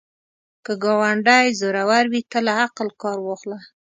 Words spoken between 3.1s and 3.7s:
واخله